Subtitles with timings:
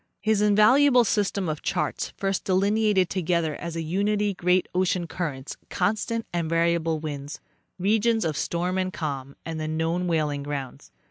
[0.19, 6.25] His invaluable system of charts first delineated together as a unity great ocean currents, constant
[6.33, 7.39] and variable winds,
[7.77, 10.89] regions of storm and calm and the known whaling grounds.